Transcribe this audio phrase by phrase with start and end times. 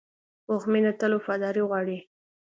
[0.45, 1.97] پوخ مینه تل وفاداري غواړي